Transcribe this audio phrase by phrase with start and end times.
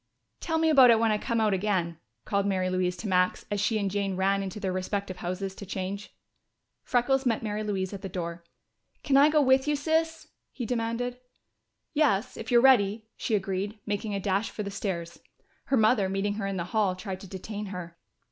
[0.39, 3.61] "Tell me about it when I come out again," called Mary Louise to Max as
[3.61, 6.11] she and Jane ran into their respective houses to change.
[6.81, 8.43] Freckles met Mary Louise at the door.
[9.03, 11.19] "Can I go with you, Sis?" he demanded.
[11.93, 15.19] "Yes, if you're ready," she agreed, making a dash for the stairs.
[15.65, 17.99] Her mother, meeting her in the hall, tried to detain her.